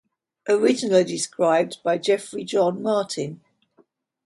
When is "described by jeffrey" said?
1.03-2.43